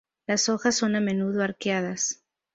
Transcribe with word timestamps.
Las 0.25 0.49
hojas 0.49 0.73
son 0.73 0.95
a 0.95 0.99
menudo 0.99 1.43
arqueadas. 1.43 2.23